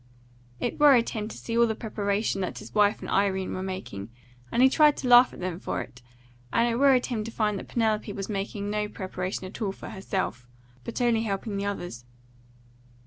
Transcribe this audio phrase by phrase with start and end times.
[0.59, 4.09] It worried him to see all the preparation that his wife and Irene were making,
[4.51, 6.01] and he tried to laugh at them for it;
[6.51, 9.89] and it worried him to find that Penelope was making no preparation at all for
[9.89, 10.47] herself,
[10.83, 12.03] but only helping the others.